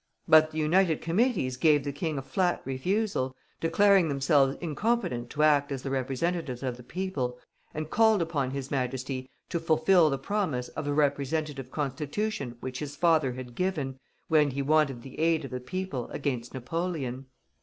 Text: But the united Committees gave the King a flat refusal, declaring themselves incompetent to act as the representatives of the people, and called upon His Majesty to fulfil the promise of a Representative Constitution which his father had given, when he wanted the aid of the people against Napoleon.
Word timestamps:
But 0.27 0.49
the 0.49 0.57
united 0.57 0.99
Committees 0.99 1.57
gave 1.57 1.83
the 1.83 1.91
King 1.91 2.17
a 2.17 2.23
flat 2.23 2.63
refusal, 2.65 3.35
declaring 3.59 4.09
themselves 4.09 4.57
incompetent 4.59 5.29
to 5.29 5.43
act 5.43 5.71
as 5.71 5.83
the 5.83 5.91
representatives 5.91 6.63
of 6.63 6.77
the 6.77 6.81
people, 6.81 7.37
and 7.71 7.87
called 7.91 8.19
upon 8.19 8.49
His 8.49 8.71
Majesty 8.71 9.29
to 9.49 9.59
fulfil 9.59 10.09
the 10.09 10.17
promise 10.17 10.69
of 10.69 10.87
a 10.87 10.93
Representative 10.95 11.69
Constitution 11.69 12.57
which 12.61 12.79
his 12.79 12.95
father 12.95 13.33
had 13.33 13.53
given, 13.53 13.99
when 14.27 14.49
he 14.49 14.63
wanted 14.63 15.03
the 15.03 15.19
aid 15.19 15.45
of 15.45 15.51
the 15.51 15.59
people 15.59 16.09
against 16.09 16.55
Napoleon. 16.55 17.27